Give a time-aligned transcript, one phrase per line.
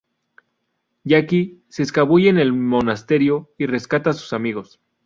[1.03, 4.79] Jackie se escabulle en el monasterio y rescata a sus amigos.